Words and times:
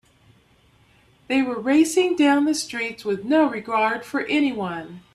They 1.27 1.43
were 1.43 1.59
racing 1.59 2.15
down 2.15 2.45
the 2.45 2.55
streets 2.55 3.05
with 3.05 3.23
no 3.23 3.47
regard 3.47 4.03
for 4.03 4.21
anyone. 4.25 5.01